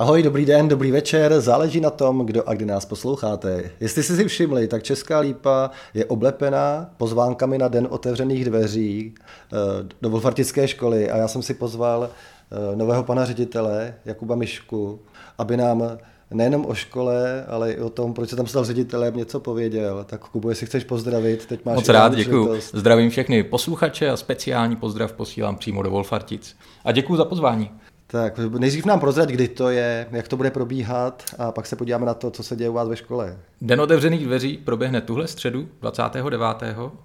[0.00, 3.70] Ahoj, dobrý den, dobrý večer, záleží na tom, kdo a kdy nás posloucháte.
[3.80, 9.56] Jestli jste si všimli, tak Česká lípa je oblepená pozvánkami na den otevřených dveří eh,
[10.02, 15.00] do Wolfartické školy a já jsem si pozval eh, nového pana ředitele Jakuba Mišku,
[15.38, 15.98] aby nám
[16.30, 20.04] nejenom o škole, ale i o tom, proč se tam stal ředitelem, něco pověděl.
[20.04, 21.76] Tak Kubo, jestli chceš pozdravit, teď máš...
[21.76, 22.60] Moc rád, děkuji.
[22.72, 26.56] Zdravím všechny posluchače a speciální pozdrav posílám přímo do Wolfartic.
[26.84, 27.70] A děkuji za pozvání.
[28.12, 32.06] Tak nejdřív nám prozrať, kdy to je, jak to bude probíhat a pak se podíváme
[32.06, 33.38] na to, co se děje u vás ve škole.
[33.60, 36.46] Den otevřených dveří proběhne tuhle středu 29.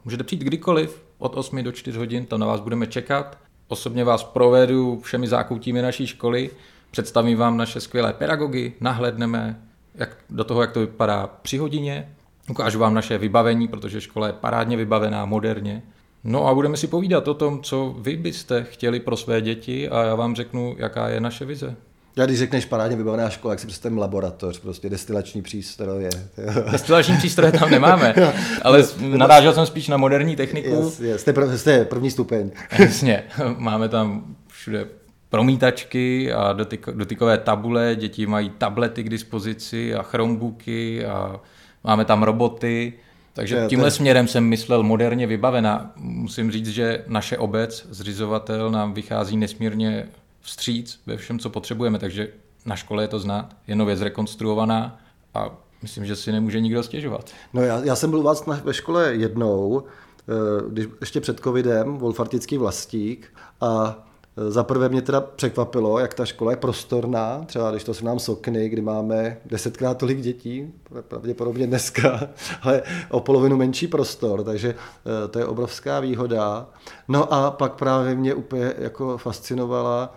[0.06, 3.38] Můžete přijít kdykoliv od 8 do 4 hodin, tam na vás budeme čekat.
[3.68, 6.50] Osobně vás provedu všemi zákoutími naší školy,
[6.92, 9.62] představím vám naše skvělé pedagogy, nahledneme
[9.96, 12.16] jak, do toho, jak to vypadá při hodině,
[12.50, 15.84] ukážu vám naše vybavení, protože škola je parádně vybavená, moderně.
[16.26, 20.04] No a budeme si povídat o tom, co vy byste chtěli pro své děti a
[20.04, 21.76] já vám řeknu, jaká je naše vize.
[22.18, 26.10] Já když řekneš parádně vybavená škola, jak si představím laboratoř, prostě destilační přístroje.
[26.72, 28.16] Destilační přístroje tam nemáme,
[28.62, 30.70] ale narážel jsem spíš na moderní techniku.
[30.70, 31.22] Yes, yes.
[31.22, 32.52] Jste, prv, jste první stupeň.
[32.80, 33.24] Jasně,
[33.58, 34.86] máme tam všude
[35.30, 41.40] promítačky a dotyk, dotykové tabule, děti mají tablety k dispozici a chromebooky a
[41.84, 42.94] máme tam roboty,
[43.36, 43.92] takže je, tímhle je...
[43.92, 45.92] směrem jsem myslel moderně vybavená.
[45.96, 50.10] Musím říct, že naše obec, zřizovatel, nám vychází nesmírně
[50.42, 52.28] vstříc ve všem, co potřebujeme, takže
[52.66, 55.00] na škole je to znát, je nově zrekonstruovaná
[55.34, 55.50] a
[55.82, 57.32] myslím, že si nemůže nikdo stěžovat.
[57.54, 61.40] No já, já jsem byl u vás na, ve škole jednou, eh, když ještě před
[61.40, 64.05] covidem, Wolfartický vlastík a
[64.38, 68.70] za prvé mě teda překvapilo, jak ta škola je prostorná, třeba když to nám sokny,
[68.70, 70.74] kdy máme desetkrát tolik dětí,
[71.08, 72.30] pravděpodobně dneska,
[72.62, 76.68] ale o polovinu menší prostor, takže eh, to je obrovská výhoda.
[77.08, 80.16] No a pak právě mě úplně jako fascinovala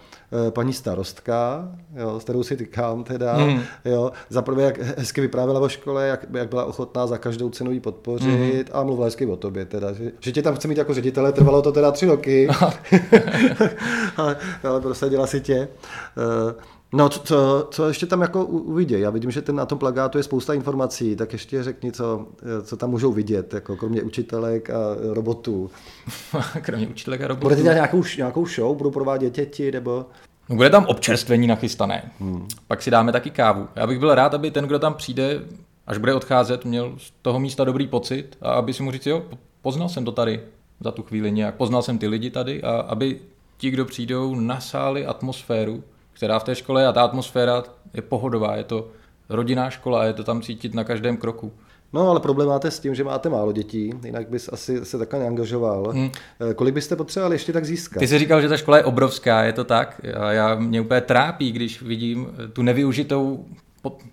[0.51, 3.61] paní starostka, jo, s kterou si tykám teda, hmm.
[3.85, 7.73] jo, za prvé, jak hezky vyprávěla o škole, jak, jak byla ochotná za každou cenu
[7.73, 8.63] jí podpořit hmm.
[8.73, 11.63] a mluvila hezky o tobě teda, že, že tě tam chce mít jako ředitele, trvalo
[11.63, 12.49] to teda tři roky,
[14.17, 15.69] ale, ale prosadila si tě.
[16.17, 19.01] Uh, No, co, co ještě tam jako uvidí?
[19.01, 22.27] Já vidím, že ten, na tom plagátu je spousta informací, tak ještě řekni, co,
[22.63, 25.71] co tam můžou vidět, jako kromě učitelek a robotů.
[26.63, 27.45] kromě učitelek a robotů.
[27.45, 30.07] Budete dělat nějakou, nějakou show, budou provádět děti, nebo...
[30.49, 32.11] No, bude tam občerstvení nachystané.
[32.21, 32.49] Hmm.
[32.67, 33.69] Pak si dáme taky kávu.
[33.77, 35.41] Já bych byl rád, aby ten, kdo tam přijde,
[35.87, 39.23] až bude odcházet, měl z toho místa dobrý pocit a aby si mu říct, jo,
[39.63, 40.41] poznal jsem to tady
[40.81, 43.21] za tu chvíli nějak, poznal jsem ty lidi tady a aby
[43.57, 47.65] ti, kdo přijdou, nasáli atmosféru, která v té škole a ta atmosféra
[47.95, 48.89] je pohodová, je to
[49.29, 51.53] rodinná škola, je to tam cítit na každém kroku.
[51.93, 55.19] No, ale problém máte s tím, že máte málo dětí, jinak bys asi se takhle
[55.19, 55.91] neangažoval.
[55.91, 56.11] Hmm.
[56.57, 57.99] Kolik byste potřebovali ještě tak získat?
[57.99, 60.01] Ty jsi říkal, že ta škola je obrovská, je to tak?
[60.21, 63.45] A já mě úplně trápí, když vidím tu nevyužitou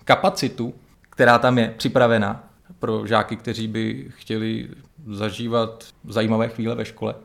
[0.03, 0.74] kapacitu,
[1.09, 2.50] která tam je připravena
[2.80, 4.69] pro žáky, kteří by chtěli
[5.12, 7.16] zažívat zajímavé chvíle ve škole.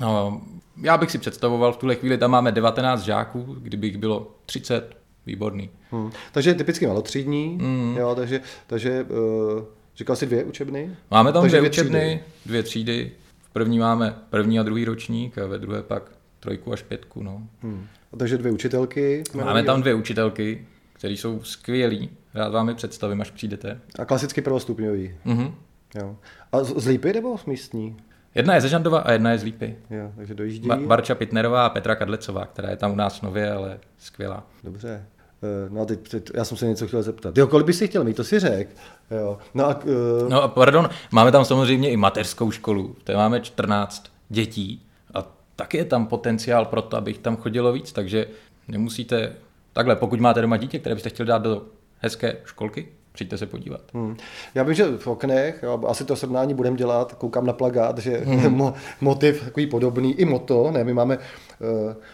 [0.00, 0.40] No,
[0.82, 4.96] já bych si představoval, v tuhle chvíli tam máme 19 žáků, kdyby jich bylo 30,
[5.26, 5.70] výborný.
[5.90, 6.10] Hmm.
[6.32, 7.96] Takže typicky malotřídní, hmm.
[7.98, 9.62] jo, takže, takže uh,
[9.98, 10.96] říkal jsi dvě učebny?
[11.10, 12.20] Máme tam takže dvě, dvě učebny, třídy.
[12.46, 13.12] dvě třídy.
[13.40, 16.02] V první máme první a druhý ročník a ve druhé pak
[16.40, 17.22] trojku až pětku.
[17.22, 17.42] No.
[17.62, 17.86] Hmm.
[18.12, 19.22] A takže dvě učitelky?
[19.34, 22.10] Máme tam dvě učitelky, které jsou skvělý.
[22.34, 23.80] Rád vám je představím, až přijdete.
[23.98, 25.14] A klasicky prvostupňový?
[25.26, 25.54] Mm-hmm.
[26.00, 26.16] Jo.
[26.52, 27.96] A z Lípy nebo místní?
[28.34, 29.76] Jedna je ze Žandova a jedna je z Lípy.
[29.90, 30.68] Jo, takže dojíždí.
[30.68, 34.46] Ba- Barča Pitnerová a Petra Kadlecová, která je tam u nás nově, ale skvělá.
[34.64, 35.06] Dobře.
[35.42, 37.38] Eh, no a teď, teď, já jsem se něco chtěl zeptat.
[37.38, 38.68] Jo, kolik bys si chtěl mít, to si řek.
[39.10, 39.38] Jo.
[39.54, 40.28] No a, uh...
[40.28, 44.82] no a pardon, máme tam samozřejmě i mateřskou školu, kde máme 14 dětí
[45.14, 48.26] a taky je tam potenciál pro to, abych tam chodilo víc, takže
[48.68, 49.32] nemusíte,
[49.72, 51.62] takhle, pokud máte doma dítě, které byste chtěli dát do
[51.98, 52.88] hezké školky,
[53.18, 53.80] Přijďte se podívat.
[53.94, 54.16] Hmm.
[54.54, 58.16] Já vím, že v oknech, jo, asi to srovnání budeme dělat, koukám na plagát, že
[58.16, 58.72] hmm.
[59.00, 61.24] motiv takový podobný, i moto, ne, my máme uh,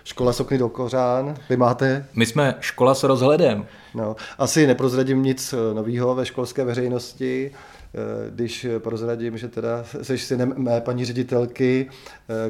[0.04, 2.06] škola s okny do kořán, vy máte?
[2.14, 3.66] My jsme škola s rozhledem.
[3.94, 10.18] No, asi neprozradím nic eh, nového ve školské veřejnosti, eh, když prozradím, že teda jsi
[10.18, 11.90] synem mé paní ředitelky,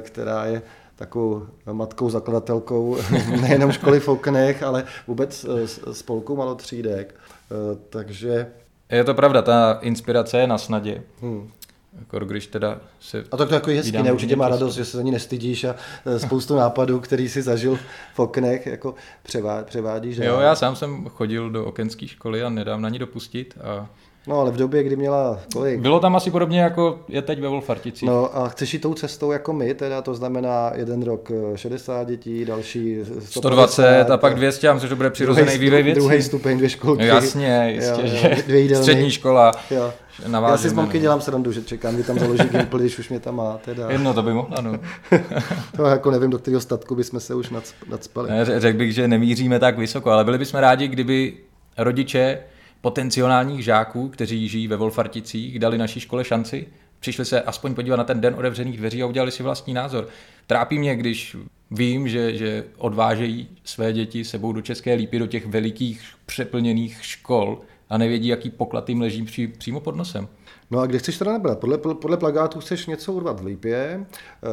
[0.00, 0.62] která je
[0.96, 2.96] takovou matkou, zakladatelkou
[3.40, 5.46] nejenom školy v oknech, ale vůbec
[5.92, 7.14] spolku malotřídek.
[7.50, 8.46] Eh, takže...
[8.90, 11.02] Je to pravda, ta inspirace je na snadě.
[11.20, 11.50] Hmm.
[11.98, 14.12] Jako když teda se a to, to jako je hezký, ne?
[14.12, 15.74] Určitě má radost, že se za ní nestydíš a
[16.06, 17.78] eh, spoustu nápadů, který si zažil
[18.14, 20.16] v oknech, jako převá, převádíš.
[20.16, 23.88] Jo, já sám jsem chodil do okenské školy a nedám na ní dopustit a
[24.26, 25.80] No ale v době, kdy měla kolik?
[25.80, 28.08] Bylo tam asi podobně jako je teď ve Wolfarticích.
[28.08, 32.44] No a chceš jít tou cestou jako my, teda to znamená jeden rok 60 dětí,
[32.44, 36.00] další 150, 120 a pak 200, a myslím, že to bude přirozený vývoj věcí.
[36.00, 37.02] Druhý stupeň, dvě školky.
[37.02, 38.84] No jasně, jistě, jo, že jo, dvě jídelny.
[38.84, 39.52] střední škola.
[39.70, 39.92] Jo.
[40.32, 43.20] Já si z mamky dělám srandu, že čekám, kdy tam založí Gimpl, když už mě
[43.20, 43.58] tam má.
[43.64, 43.90] Teda.
[43.90, 44.78] Jedno to by mohlo, ano.
[45.76, 47.52] to jako nevím, do kterého statku bychom se už
[47.90, 48.30] nadspali.
[48.30, 51.32] Ne, řekl bych, že nemíříme tak vysoko, ale byli bychom rádi, kdyby
[51.78, 52.38] rodiče
[52.84, 56.66] potenciálních žáků, kteří žijí ve Wolfarticích, dali naší škole šanci,
[57.00, 60.08] přišli se aspoň podívat na ten den otevřených dveří a udělali si vlastní názor.
[60.46, 61.36] Trápí mě, když
[61.70, 67.60] vím, že, že odvážejí své děti sebou do České lípy, do těch velikých přeplněných škol
[67.90, 70.28] a nevědí, jaký poklad jim leží při, přímo pod nosem.
[70.70, 71.58] No a kde chceš teda nabrat?
[71.58, 74.06] Podle, podle plagátu chceš něco urvat v Lípě,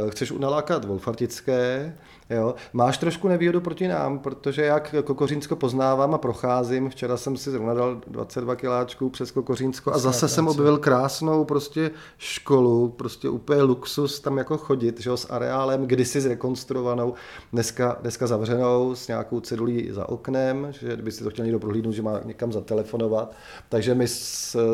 [0.07, 1.95] eh, chceš nalákat Wolfartické,
[2.31, 2.55] Jo.
[2.73, 7.73] Máš trošku nevýhodu proti nám, protože jak Kokořínsko poznávám a procházím, včera jsem si zrovna
[7.73, 14.19] dal 22 kiláčků přes Kokořínsko a zase jsem objevil krásnou prostě školu, prostě úplně luxus
[14.19, 17.13] tam jako chodit, že jo, s areálem kdysi zrekonstruovanou,
[17.53, 21.93] dneska, dneska zavřenou s nějakou cedulí za oknem, že kdyby si to chtěl někdo prohlídnout,
[21.93, 23.35] že má někam zatelefonovat.
[23.69, 24.07] Takže my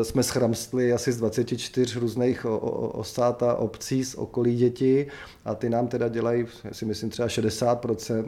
[0.02, 2.46] jsme schramstli asi z 24 různých
[2.92, 5.06] osát a obcí z okolí dětí
[5.44, 7.47] a ty nám teda dělají, si myslím, třeba 60%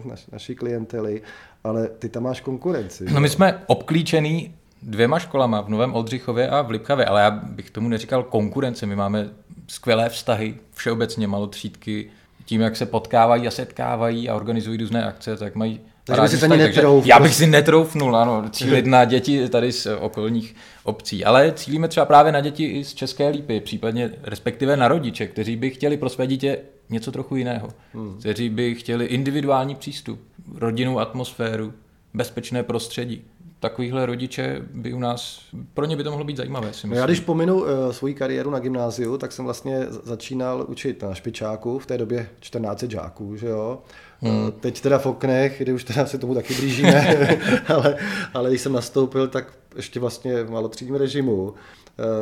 [0.05, 1.23] naš, naší klientely,
[1.65, 3.05] ale ty tam máš konkurenci.
[3.13, 7.71] No my jsme obklíčený dvěma školama v Novém Oldřichově a v Lipkavě, ale já bych
[7.71, 8.87] tomu neříkal konkurence.
[8.87, 9.29] My máme
[9.69, 12.11] skvělé vztahy, všeobecně malotřídky,
[12.45, 16.63] tím, jak se potkávají a setkávají a organizují různé akce, tak mají takže, si vztahy,
[16.63, 21.89] takže já bych si netroufnul, ano, cílit na děti tady z okolních obcí, ale cílíme
[21.89, 25.97] třeba právě na děti i z České lípy, případně respektive na rodiče, kteří by chtěli
[25.97, 26.59] pro své dítě
[26.91, 28.17] něco trochu jiného, hmm.
[28.19, 30.21] kteří by chtěli individuální přístup,
[30.55, 31.73] rodinnou atmosféru,
[32.15, 33.25] bezpečné prostředí
[33.61, 35.41] takovýhle rodiče by u nás,
[35.75, 36.67] pro ně by to mohlo být zajímavé.
[36.67, 36.93] Si myslím.
[36.93, 41.79] Já když pominu uh, svoji kariéru na gymnáziu, tak jsem vlastně začínal učit na špičáku,
[41.79, 43.79] v té době 14 žáků, že jo.
[44.21, 44.43] Hmm.
[44.43, 47.29] Uh, teď teda v oknech, kdy už teda se tomu taky blížíme,
[47.69, 47.97] ale,
[48.35, 51.43] ale když jsem nastoupil, tak ještě vlastně v malotřídním režimu.
[51.43, 51.55] Uh,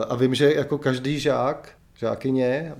[0.09, 2.75] a vím, že jako každý žák žákyně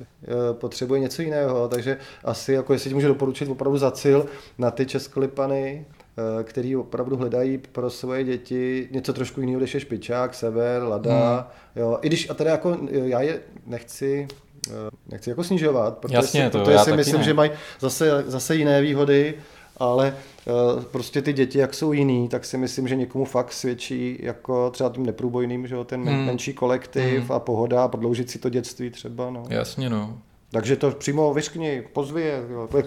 [0.53, 4.27] potřebuje něco jiného, takže asi jako jestli ti můžu doporučit opravdu zacil
[4.59, 5.87] na ty českolipany,
[6.19, 11.37] Eh, který opravdu hledají pro svoje děti něco trošku jiného, než je špičák, sever, lada.
[11.37, 11.45] Hmm.
[11.77, 11.99] Jo.
[12.03, 14.29] I když, a teda jako eh, já je nechci
[14.69, 14.73] eh,
[15.09, 17.25] nechci jako snižovat, protože, Jasně, si, to, protože si myslím, ne.
[17.25, 17.51] že mají
[17.81, 19.35] zase, zase jiné výhody,
[19.79, 20.17] ale
[20.91, 24.91] prostě ty děti, jak jsou jiný, tak si myslím, že někomu fakt svědčí jako třeba
[24.91, 26.25] tím neprůbojným, že jo, ten hmm.
[26.25, 27.33] menší kolektiv hmm.
[27.33, 29.31] a pohoda a prodloužit si to dětství třeba.
[29.31, 29.45] No.
[29.49, 30.19] Jasně, no.
[30.51, 32.33] Takže to přímo vyškni, pozvi.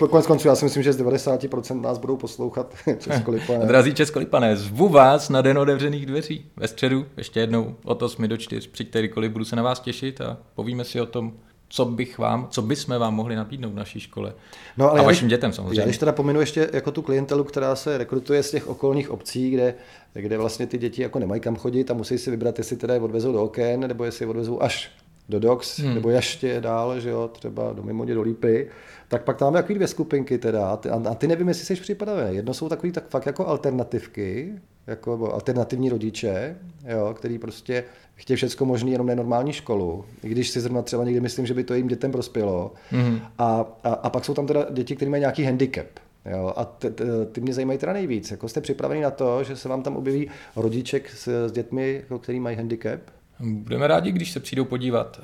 [0.09, 3.65] Konec konců, já si myslím, že z 90% nás budou poslouchat Českolipané.
[3.65, 8.37] Drazí Českolipané, zvu vás na den otevřených dveří ve středu, ještě jednou od 8 do
[8.37, 8.67] 4.
[8.67, 11.33] Přijďte kdykoliv, budu se na vás těšit a povíme si o tom,
[11.71, 14.33] co bych vám, co bychom vám mohli nabídnout v naší škole.
[14.77, 15.79] No, ale a vašim když, dětem samozřejmě.
[15.79, 19.51] Já když teda pominu ještě jako tu klientelu, která se rekrutuje z těch okolních obcí,
[19.51, 19.73] kde,
[20.13, 23.00] kde vlastně ty děti jako nemají kam chodit a musí si vybrat, jestli teda je
[23.00, 24.91] odvezou do oken, nebo jestli je odvezou až
[25.29, 25.95] do Dox, hmm.
[25.95, 28.69] nebo ještě dál, že jo, třeba do Mimodě, do Lípy,
[29.07, 31.81] tak pak tam máme takový dvě skupinky teda, a ty, a ty nevím, jestli jsi
[31.81, 32.35] připravený.
[32.35, 34.53] Jedno jsou takový tak fakt jako alternativky,
[34.88, 36.57] jako alternativní rodiče,
[36.88, 37.83] jo, který prostě
[38.16, 41.63] chtějí všechno možné, jenom nenormální školu, i když si zrovna třeba někdy myslím, že by
[41.63, 42.72] to jim dětem prospělo.
[42.92, 43.19] Mm.
[43.38, 45.88] A, a, a, pak jsou tam teda děti, které mají nějaký handicap.
[46.25, 48.31] Jo, a ty, ty, ty mě zajímají teda nejvíc.
[48.31, 52.19] Jako jste připraveni na to, že se vám tam objeví rodiček s, s dětmi, jako,
[52.19, 53.00] který mají handicap?
[53.40, 55.19] Budeme rádi, když se přijdou podívat.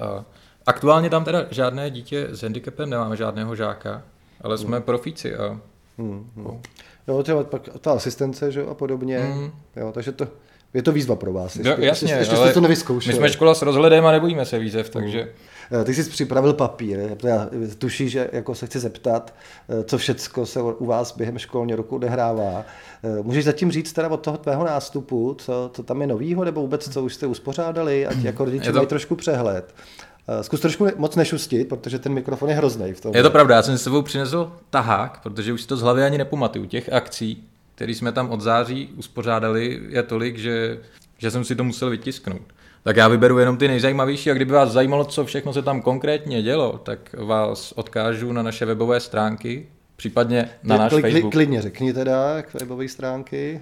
[0.65, 4.03] Aktuálně tam teda žádné dítě s handicapem nemáme, žádného žáka,
[4.41, 4.83] ale jsme hmm.
[4.83, 5.35] profíci.
[5.35, 5.61] A...
[5.97, 6.61] Hmm, hmm.
[7.07, 9.19] Jo, třeba pak ta asistence že, a podobně.
[9.19, 9.51] Hmm.
[9.75, 10.27] Jo, takže to,
[10.73, 11.55] je to výzva pro vás.
[11.55, 13.13] Ještě, no, jasně, ještě, ještě jste to nevyzkoušeli.
[13.13, 15.21] My jsme škola s rozhledem a nebojíme se výzev, takže...
[15.21, 15.31] Hmm.
[15.71, 19.33] Eh, ty jsi připravil papír, já tuší, že jako se chci zeptat,
[19.69, 22.65] eh, co všecko se u vás během školního roku odehrává.
[23.03, 26.61] Eh, můžeš zatím říct teda od toho tvého nástupu, co, co tam je novýho, nebo
[26.61, 28.77] vůbec co už jste uspořádali, ať jako rodiče to...
[28.77, 29.75] mají trošku přehled.
[30.41, 33.15] Zkus trošku moc nešustit, protože ten mikrofon je hrozný v tom.
[33.15, 36.03] Je to pravda, já jsem s sebou přinesl tahák, protože už si to z hlavy
[36.03, 36.65] ani nepamatuju.
[36.65, 37.43] Těch akcí,
[37.75, 40.79] které jsme tam od září uspořádali, je tolik, že,
[41.17, 42.41] že jsem si to musel vytisknout.
[42.83, 46.41] Tak já vyberu jenom ty nejzajímavější a kdyby vás zajímalo, co všechno se tam konkrétně
[46.41, 51.31] dělo, tak vás odkážu na naše webové stránky, případně na náš kli, Facebook.
[51.31, 53.61] Klidně řekni teda, webové stránky.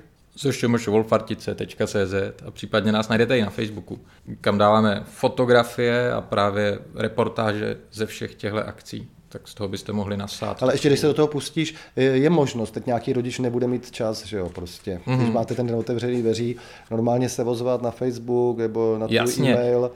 [0.87, 2.13] wolfartice.cz
[2.47, 3.99] a případně nás najdete i na Facebooku,
[4.41, 9.09] kam dáváme fotografie a právě reportáže ze všech těchto akcí.
[9.35, 10.63] tak z toho byste mohli nasát.
[10.63, 14.25] Ale ještě když se do toho pustíš, je možnost, teď nějaký rodič nebude mít čas,
[14.25, 15.01] že jo, prostě.
[15.07, 15.17] Mm-hmm.
[15.17, 16.55] Když máte ten den otevřený dveří,
[16.91, 19.91] normálně se vozovat na Facebook nebo na tvůj e-mail,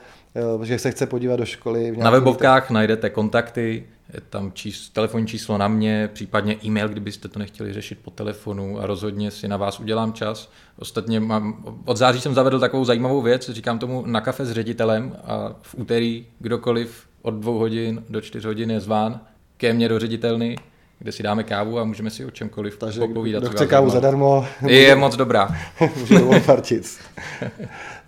[0.63, 1.97] že se chce podívat do školy.
[1.97, 2.73] Na webovkách te...
[2.73, 7.99] najdete kontakty, je tam čís, telefonní číslo na mě, případně e-mail, kdybyste to nechtěli řešit
[8.01, 10.51] po telefonu a rozhodně si na vás udělám čas.
[10.77, 15.15] Ostatně mám, od září jsem zavedl takovou zajímavou věc, říkám tomu na kafe s ředitelem
[15.23, 19.19] a v úterý kdokoliv od dvou hodin do čtyř hodin je zván
[19.57, 20.55] ke mně do ředitelny,
[20.99, 23.43] kde si dáme kávu a můžeme si o čemkoliv Takže popovídat.
[23.43, 25.49] Kdo chce kávu zadarmo, je moc dobrá.
[25.99, 26.19] může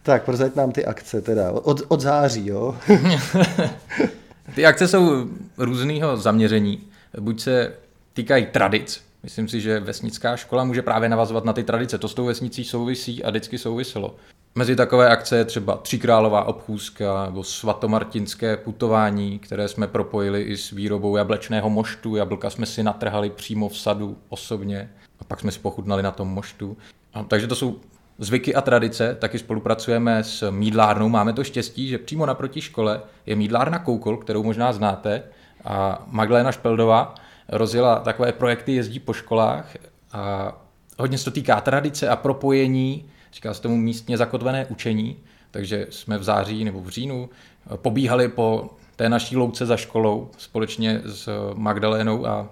[0.03, 2.75] tak, prozať nám ty akce teda, od, od září, jo?
[4.55, 6.83] ty akce jsou různého zaměření.
[7.19, 7.74] Buď se
[8.13, 11.98] týkají tradic, Myslím si, že vesnická škola může právě navazovat na ty tradice.
[11.98, 14.15] To s tou vesnicí souvisí a vždycky souviselo.
[14.55, 20.71] Mezi takové akce je třeba Tříkrálová obchůzka nebo svatomartinské putování, které jsme propojili i s
[20.71, 22.15] výrobou jablečného moštu.
[22.15, 26.27] Jablka jsme si natrhali přímo v sadu osobně a pak jsme si pochutnali na tom
[26.27, 26.77] moštu.
[27.13, 27.79] A, takže to jsou
[28.21, 31.09] zvyky a tradice, taky spolupracujeme s mídlárnou.
[31.09, 35.23] Máme to štěstí, že přímo naproti škole je mídlárna Koukol, kterou možná znáte,
[35.65, 37.15] a Magdalena Špeldová
[37.49, 39.75] rozjela takové projekty, jezdí po školách
[40.11, 40.53] a
[40.99, 45.17] hodně se to týká tradice a propojení, říká se tomu místně zakotvené učení,
[45.51, 47.29] takže jsme v září nebo v říjnu
[47.75, 52.47] pobíhali po té naší louce za školou společně s Magdalénou a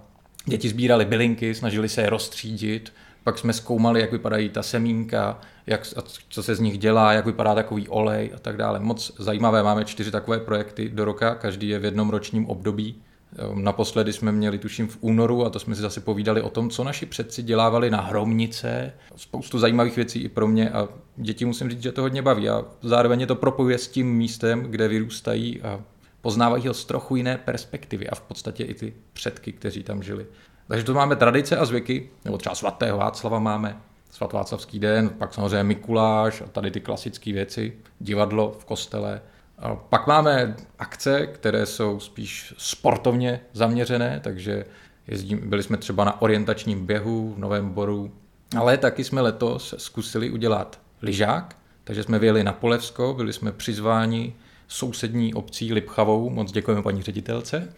[0.45, 5.88] děti sbírali bylinky, snažili se je rozstřídit, pak jsme zkoumali, jak vypadají ta semínka, jak,
[6.29, 8.79] co se z nich dělá, jak vypadá takový olej a tak dále.
[8.79, 12.95] Moc zajímavé, máme čtyři takové projekty do roka, každý je v jednom ročním období.
[13.38, 16.69] Ehm, naposledy jsme měli, tuším, v únoru a to jsme si zase povídali o tom,
[16.69, 18.93] co naši předci dělávali na hromnice.
[19.15, 22.65] Spoustu zajímavých věcí i pro mě a děti musím říct, že to hodně baví a
[22.81, 25.81] zároveň je to propojuje s tím místem, kde vyrůstají a
[26.21, 30.25] poznávají ho z trochu jiné perspektivy a v podstatě i ty předky, kteří tam žili.
[30.67, 33.81] Takže to máme tradice a zvyky, nebo třeba svatého Václava máme,
[34.19, 39.21] svatváclavský den, pak samozřejmě Mikuláš a tady ty klasické věci, divadlo v kostele,
[39.59, 44.65] a pak máme akce, které jsou spíš sportovně zaměřené, takže
[45.07, 48.11] jezdím, byli jsme třeba na orientačním běhu v Novém Boru,
[48.57, 54.35] ale taky jsme letos zkusili udělat lyžák, takže jsme vyjeli na Polevsko, byli jsme přizváni
[54.67, 57.73] sousední obcí Lipchavou, moc děkujeme paní ředitelce.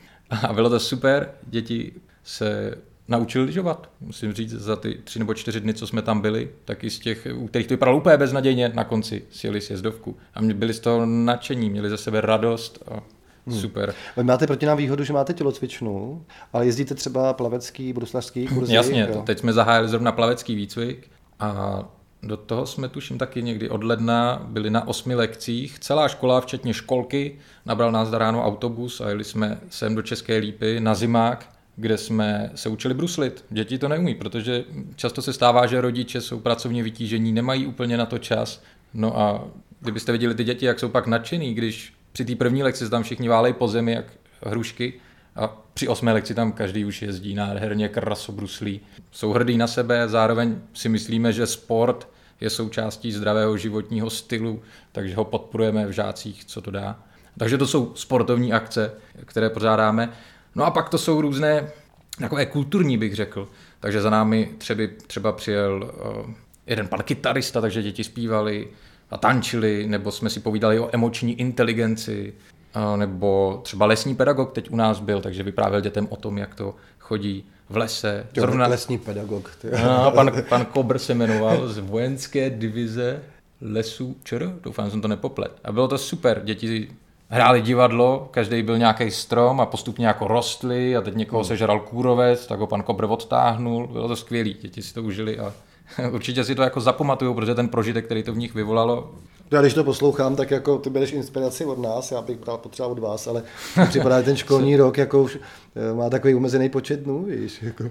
[0.48, 1.93] A bylo to super, děti
[2.24, 2.77] se
[3.12, 3.89] naučil lyžovat.
[4.01, 7.00] Musím říct, za ty tři nebo čtyři dny, co jsme tam byli, tak i z
[7.00, 10.18] těch, u kterých to vypadalo úplně beznadějně, na konci sjeli sjezdovku.
[10.34, 13.01] A mě byli z toho nadšení, měli za sebe radost a
[13.48, 13.60] Hmm.
[13.60, 13.94] Super.
[14.18, 18.74] Vy máte proti nám výhodu, že máte tělocvičnu, ale jezdíte třeba plavecký, bruslařský kurzy.
[18.74, 19.24] Jasně, jo?
[19.25, 21.80] teď jsme zahájili zrovna plavecký výcvik a
[22.24, 25.80] do toho jsme tuším taky někdy od ledna byli na osmi lekcích.
[25.80, 30.80] Celá škola, včetně školky, nabral nás ráno autobus a jeli jsme sem do České Lípy
[30.80, 33.46] na zimák kde jsme se učili bruslit.
[33.50, 34.63] Děti to neumí, protože
[34.96, 38.63] často se stává, že rodiče jsou pracovně vytížení, nemají úplně na to čas.
[38.94, 39.48] No a
[39.80, 43.30] kdybyste viděli ty děti, jak jsou pak nadšený, když při té první lekci tam všichni
[43.30, 44.06] válejí po zemi jak
[44.46, 44.94] hrušky
[45.36, 48.82] a při osmé lekci tam každý už jezdí nádherně krasobruslí.
[49.12, 52.10] Jsou hrdí na sebe, zároveň si myslíme, že sport
[52.42, 54.62] je součástí zdravého životního stylu,
[54.92, 57.00] takže ho podporujeme v žácích, co to dá.
[57.38, 58.92] Takže to jsou sportovní akce,
[59.25, 60.10] které pořádáme.
[60.55, 61.72] No a pak to jsou různé
[62.20, 63.48] takové kulturní, bych řekl.
[63.79, 65.91] Takže za námi třeba, třeba přijel
[66.25, 66.31] uh,
[66.67, 68.67] jeden pan kytarista, takže děti zpívali
[69.12, 72.34] a tančili, nebo jsme si povídali o emoční inteligenci,
[72.75, 76.55] uh, nebo třeba lesní pedagog teď u nás byl, takže vyprávěl dětem o tom, jak
[76.55, 78.27] to chodí v lese.
[78.38, 78.67] Zrovna...
[78.67, 79.58] Lesní pedagog.
[79.84, 83.24] No, pan, pan Kobr se jmenoval z vojenské divize
[83.62, 85.51] lesů ČR, doufám, že jsem to nepoplet.
[85.63, 86.89] A bylo to super, děti
[87.31, 91.47] hráli divadlo, každý byl nějaký strom a postupně jako rostli a teď někoho hmm.
[91.47, 95.53] sežral kůrovec, tak ho pan Kobr odtáhnul, bylo to skvělý, děti si to užili a
[96.11, 99.11] určitě si to jako zapamatuju, protože ten prožitek, který to v nich vyvolalo,
[99.51, 102.88] já když to poslouchám, tak jako ty bereš inspiraci od nás, já bych bral potřeba
[102.88, 103.43] od vás, ale
[103.89, 105.38] připadá ten školní rok jako už
[105.75, 107.62] eh, má takový omezený počet dnů, víš.
[107.62, 107.84] Jako,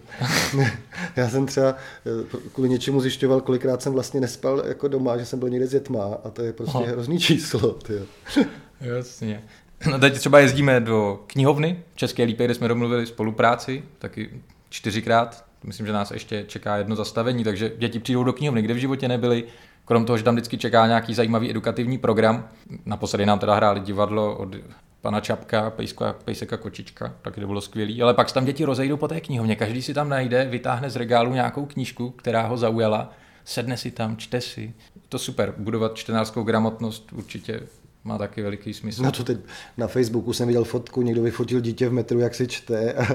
[1.17, 5.39] já jsem třeba eh, kvůli něčemu zjišťoval, kolikrát jsem vlastně nespal jako doma, že jsem
[5.39, 6.87] byl někde s dětma a to je prostě Aha.
[6.87, 7.71] hrozný číslo.
[7.71, 8.03] Tyjo.
[8.81, 9.43] Jasně.
[9.91, 14.31] No teď třeba jezdíme do knihovny v České Lípě, kde jsme domluvili spolupráci, taky
[14.69, 15.45] čtyřikrát.
[15.65, 19.09] Myslím, že nás ještě čeká jedno zastavení, takže děti přijdou do knihovny, kde v životě
[19.09, 19.45] nebyli.
[19.91, 22.49] Krom toho, že tam vždycky čeká nějaký zajímavý edukativní program.
[22.87, 24.57] Naposledy nám teda hráli divadlo od
[25.01, 28.03] pana Čapka, Pejska, Pejseka Kočička, taky to bylo skvělý.
[28.03, 30.97] Ale pak se tam děti rozejdou po té knihovně, každý si tam najde, vytáhne z
[30.97, 33.13] regálu nějakou knížku, která ho zaujala,
[33.45, 34.75] sedne si tam, čte si.
[35.09, 37.61] To super, budovat čtenářskou gramotnost určitě
[38.05, 39.03] má taky veliký smysl.
[39.03, 39.39] No to teď
[39.77, 42.95] na Facebooku jsem viděl fotku, někdo vyfotil dítě v metru, jak si čte.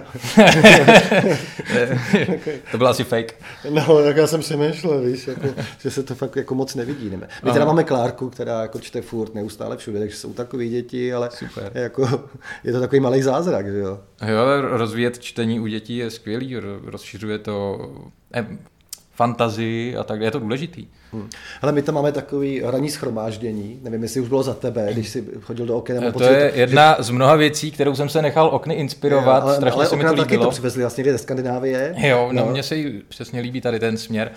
[2.72, 3.36] to byl asi fake.
[3.70, 5.48] No, tak já jsem přemýšlel, víš, jako,
[5.80, 7.10] že se to fakt jako moc nevidí.
[7.10, 7.28] Ne?
[7.44, 11.30] My teda máme Klárku, která jako čte furt neustále všude, takže jsou takový děti, ale
[11.32, 11.72] Super.
[11.76, 12.24] Jako,
[12.64, 14.00] je to takový malý zázrak, že jo?
[14.28, 17.80] Jo, rozvíjet čtení u dětí je skvělý, rozšiřuje to
[19.16, 20.88] fantazii a tak, je to důležitý.
[21.14, 21.30] Hmm.
[21.62, 25.26] Ale my tam máme takový ranní schromáždění, nevím, jestli už bylo za tebe, když jsi
[25.42, 26.02] chodil do okna.
[26.02, 27.04] To pocit, je jedna že...
[27.04, 30.04] z mnoha věcí, kterou jsem se nechal okny inspirovat, jo, ale, strašně ale se mi
[30.04, 30.26] to líbilo.
[30.26, 31.96] taky to přivezli vlastně ze Skandinávie.
[31.98, 32.52] Jo, no, no.
[32.52, 32.76] mně se
[33.08, 34.32] přesně líbí tady ten směr.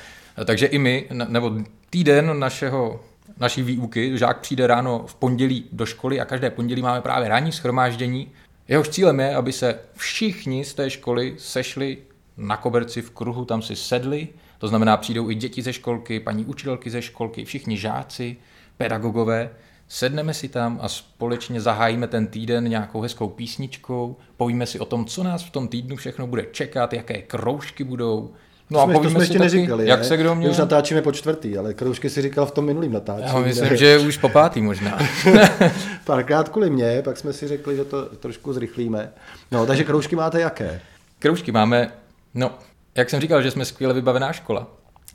[0.44, 1.52] Takže i my, nebo
[1.90, 3.00] týden našeho
[3.40, 7.52] naší výuky, žák přijde ráno v pondělí do školy a každé pondělí máme právě ranní
[7.52, 8.28] schromáždění.
[8.68, 11.98] Jehož cílem je, aby se všichni z té školy sešli
[12.36, 16.44] na koberci v kruhu, tam si sedli, to znamená, přijdou i děti ze školky, paní
[16.44, 18.36] učitelky ze školky, všichni žáci,
[18.76, 19.50] pedagogové.
[19.88, 25.04] Sedneme si tam a společně zahájíme ten týden nějakou hezkou písničkou, povíme si o tom,
[25.04, 28.30] co nás v tom týdnu všechno bude čekat, jaké kroužky budou,
[28.70, 30.04] No jsme, a povíme to jsme ještě taky, neříkali, jak ne?
[30.04, 30.50] se kdo měl...
[30.50, 33.30] už natáčíme po čtvrtý, ale kroužky si říkal v tom minulým natáčení.
[33.34, 33.76] Já myslím, ne?
[33.76, 34.98] že už po pátý možná.
[36.04, 39.12] Párkrát kvůli mě, pak jsme si řekli, že to trošku zrychlíme.
[39.50, 40.80] No, takže kroužky máte jaké?
[41.18, 41.92] Kroužky máme,
[42.34, 42.50] no,
[42.98, 44.66] jak jsem říkal, že jsme skvěle vybavená škola,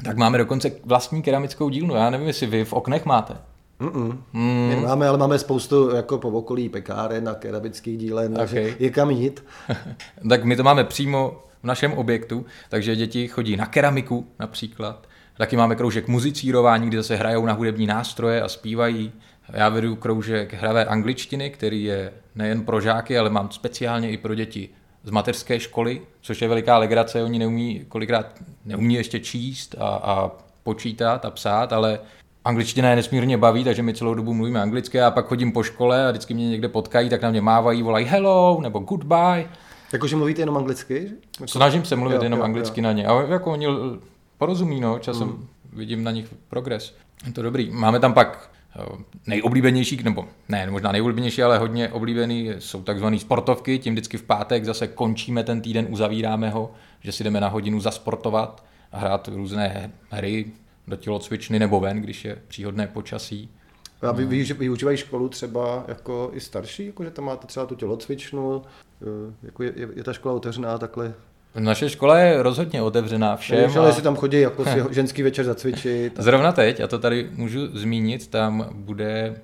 [0.03, 1.95] tak máme dokonce vlastní keramickou dílnu.
[1.95, 3.37] Já nevím, jestli vy v oknech máte.
[3.79, 4.17] Mm-mm.
[4.33, 4.67] Mm.
[4.69, 8.39] My máme, ale máme spoustu jako po okolí pekáren a keramických dílen, okay.
[8.39, 9.43] takže je kam jít.
[10.29, 15.07] tak my to máme přímo v našem objektu, takže děti chodí na keramiku například.
[15.37, 19.11] Taky máme kroužek muzicírování, kde zase hrajou na hudební nástroje a zpívají.
[19.49, 24.35] Já vedu kroužek hravé angličtiny, který je nejen pro žáky, ale mám speciálně i pro
[24.35, 24.69] děti
[25.03, 28.25] z mateřské školy, což je veliká legrace, oni neumí, kolikrát
[28.65, 30.31] neumí ještě číst a, a
[30.63, 31.99] počítat a psát, ale
[32.45, 36.07] angličtina je nesmírně baví, takže my celou dobu mluvíme anglicky a pak chodím po škole
[36.07, 39.49] a vždycky mě někde potkají, tak na mě mávají, volají hello nebo goodbye.
[39.93, 41.11] Jakože mluvíte jenom anglicky?
[41.39, 41.47] Jako...
[41.47, 42.83] Snažím se mluvit jo, jenom jo, anglicky jo.
[42.83, 43.07] na ně.
[43.07, 43.67] A jako oni
[44.37, 45.47] porozumí, no, časem mm.
[45.73, 46.95] vidím na nich progres.
[47.25, 47.71] Je to dobrý.
[47.71, 48.49] Máme tam pak
[49.27, 54.65] nejoblíbenější, nebo ne, možná nejoblíbenější, ale hodně oblíbený jsou takzvané sportovky, tím vždycky v pátek
[54.65, 59.91] zase končíme ten týden, uzavíráme ho, že si jdeme na hodinu zasportovat a hrát různé
[60.09, 60.45] hry
[60.87, 63.49] do tělocvičny nebo ven, když je příhodné počasí.
[64.01, 67.75] A vy, vy, využívají školu třeba jako i starší, jako že tam máte třeba tu
[67.75, 68.61] tělocvičnu,
[69.01, 71.13] eh, jako je, je, je ta škola otevřená takhle
[71.59, 73.71] naše škola je rozhodně otevřená všem.
[73.77, 73.93] Ale a...
[73.93, 76.13] si tam chodí jako si ženský večer zacvičit.
[76.17, 79.35] Zrovna teď, a to tady můžu zmínit, tam bude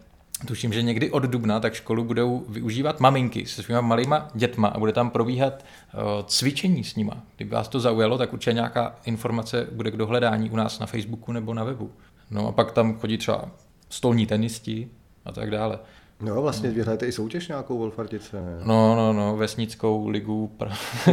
[0.47, 4.79] Tuším, že někdy od dubna tak školu budou využívat maminky se svýma malýma dětma a
[4.79, 7.23] bude tam probíhat uh, cvičení s nima.
[7.35, 11.31] Kdyby vás to zaujalo, tak určitě nějaká informace bude k dohledání u nás na Facebooku
[11.31, 11.91] nebo na webu.
[12.31, 13.51] No a pak tam chodí třeba
[13.89, 14.87] stolní tenisti
[15.25, 15.79] a tak dále.
[16.21, 18.59] No vlastně vy hrajete i soutěž nějakou Wolfartice, ne?
[18.63, 20.51] No, no, no, vesnickou ligu.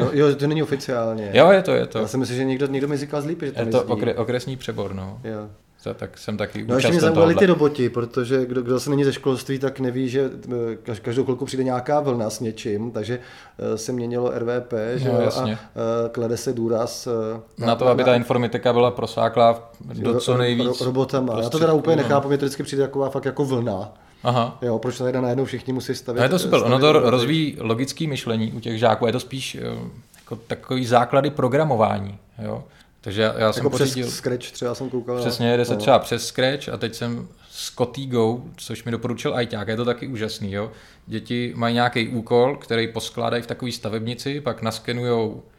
[0.00, 1.30] no, jo, to není oficiálně.
[1.34, 1.98] Jo, je to, je to.
[1.98, 4.56] Já si myslím, že někdo, někdo mi říkal zlíp, že to Je to okre, okresní
[4.56, 5.20] přebor, no.
[5.24, 5.48] Jo.
[5.82, 9.04] To, tak jsem taky No ještě mě zaujaly ty roboti, protože kdo, kdo se není
[9.04, 10.30] ze školství, tak neví, že
[10.92, 13.18] eh, každou chvilku přijde nějaká vlna s něčím, takže
[13.58, 15.50] eh, se měnilo RVP, že no, a uh,
[16.12, 17.08] klade se důraz
[17.58, 20.80] na, na to, aby na, ta informatika byla prosáklá do co nejvíc.
[20.80, 21.40] Ro, robotama.
[21.42, 23.92] Já to teda úplně nechápu, mě to vždycky přijde taková fakt jako vlna.
[24.26, 24.58] Aha.
[24.62, 26.20] Jo, proč tady najednou všichni musí stavit?
[26.20, 29.54] A je to super, ono to rozvíjí logické myšlení u těch žáků, je to spíš
[29.54, 29.60] eh,
[30.16, 32.18] jako takový základy programování.
[32.42, 32.64] Jo?
[33.00, 34.06] Takže já, já jsem jako pořídil...
[34.06, 35.18] přes Scratch třeba jsem koukal.
[35.18, 35.78] Přesně, jde se no.
[35.78, 40.06] třeba přes Scratch a teď jsem s Kotigo, což mi doporučil ajťák, je to taky
[40.06, 40.52] úžasný.
[40.52, 40.70] Jo?
[41.06, 45.55] Děti mají nějaký úkol, který poskládají v takové stavebnici, pak naskenujou Eh,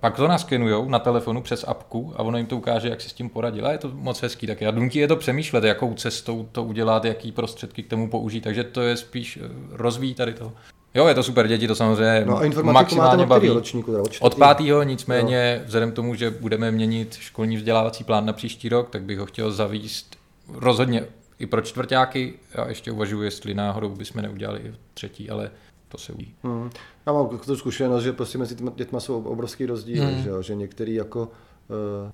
[0.00, 3.12] pak to naskenujou na telefonu přes apku a ono jim to ukáže, jak si s
[3.12, 3.66] tím poradil.
[3.66, 4.46] A je to moc hezký.
[4.46, 8.40] Tak já nutí je to přemýšlet, jakou cestou to udělat, jaký prostředky k tomu použít.
[8.40, 10.52] Takže to je spíš eh, rozvíjí tady to.
[10.94, 13.48] Jo, je to super, děti to samozřejmě no a maximálně baví.
[13.48, 15.64] Ročníku, od pátého nicméně, jo.
[15.66, 19.26] vzhledem k tomu, že budeme měnit školní vzdělávací plán na příští rok, tak bych ho
[19.26, 20.16] chtěl zavíst
[20.54, 21.04] rozhodně
[21.38, 22.34] i pro čtvrtáky.
[22.54, 25.50] Já ještě uvažuji, jestli náhodou bychom neudělali třetí, ale
[25.88, 26.34] to se uvidí.
[26.42, 26.70] Hmm.
[27.06, 30.22] Já mám tu zkušenost, že prostě mezi těma dětma jsou obrovský rozdíly, hmm.
[30.22, 31.28] že, že některý jako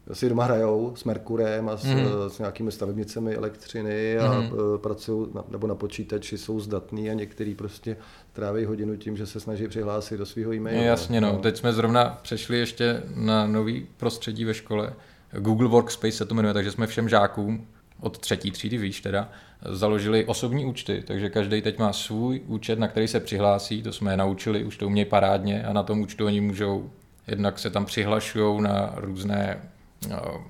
[0.09, 2.07] uh, si doma hrajou s Merkurem a s, hmm.
[2.29, 4.53] s nějakými stavebnicemi elektřiny a hmm.
[4.53, 7.97] uh, pracují na, nebo na počítači, jsou zdatní a některý prostě
[8.33, 10.83] tráví hodinu tím, že se snaží přihlásit do svého e-mailu.
[10.83, 11.33] Jasně, no.
[11.33, 11.39] no.
[11.39, 14.93] Teď jsme zrovna přešli ještě na nový prostředí ve škole.
[15.39, 17.67] Google Workspace se to jmenuje, takže jsme všem žákům
[18.01, 19.29] od třetí třídy výš teda,
[19.65, 24.13] založili osobní účty, takže každý teď má svůj účet, na který se přihlásí, to jsme
[24.13, 26.91] je naučili, už to umějí parádně a na tom účtu oni můžou,
[27.27, 29.71] jednak se tam přihlašují na různé
[30.11, 30.45] no,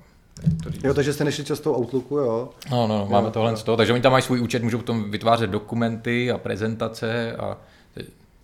[0.83, 2.49] Jo, takže jste nešli často Outlooku, jo?
[2.71, 5.11] No, no, no máme tohle z toho, takže oni tam mají svůj účet, můžou potom
[5.11, 7.57] vytvářet dokumenty a prezentace a